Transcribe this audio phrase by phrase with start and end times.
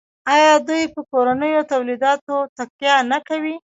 [0.33, 3.55] آیا دوی په کورنیو تولیداتو تکیه نه کوي؟